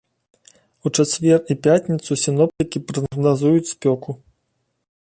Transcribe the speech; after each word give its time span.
У 0.85 0.91
чацвер 0.97 1.39
і 1.55 1.57
пятніцу 1.67 2.11
сіноптыкі 2.23 2.83
прагназуюць 2.89 3.71
спёку. 3.75 4.19